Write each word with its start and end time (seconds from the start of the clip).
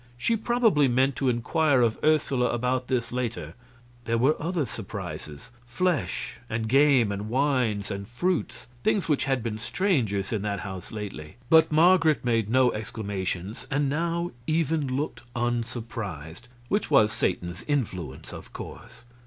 She 0.17 0.35
probably 0.35 0.87
meant 0.87 1.15
to 1.17 1.29
inquire 1.29 1.81
of 1.83 1.99
Ursula 2.03 2.47
about 2.49 2.87
this 2.87 3.11
later. 3.11 3.53
There 4.05 4.17
were 4.17 4.35
other 4.41 4.65
surprises: 4.65 5.51
flesh 5.67 6.39
and 6.49 6.67
game 6.67 7.11
and 7.11 7.29
wines 7.29 7.91
and 7.91 8.07
fruits 8.07 8.65
things 8.81 9.07
which 9.07 9.25
had 9.25 9.43
been 9.43 9.59
strangers 9.59 10.33
in 10.33 10.41
that 10.41 10.61
house 10.61 10.91
lately; 10.91 11.35
but 11.51 11.71
Marget 11.71 12.25
made 12.25 12.49
no 12.49 12.71
exclamations, 12.73 13.67
and 13.69 13.89
now 13.89 14.31
even 14.47 14.87
looked 14.87 15.21
unsurprised, 15.35 16.47
which 16.67 16.89
was 16.89 17.13
Satan's 17.13 17.61
influence, 17.67 18.33
of 18.33 18.51
course. 18.53 19.05